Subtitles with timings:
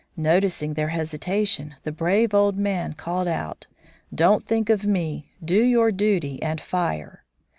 [0.17, 3.67] Noticing their hesitation, the brave old man called out:
[4.11, 5.29] "Don't think of me.
[5.45, 7.23] Do your duty and fire."